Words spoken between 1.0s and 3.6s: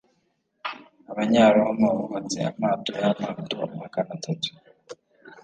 abanyaroma bubatse amato yamato